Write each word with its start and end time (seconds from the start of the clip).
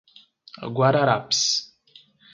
Guararapes 0.75 1.41